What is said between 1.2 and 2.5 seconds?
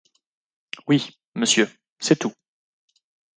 Monsieur, c’est tout!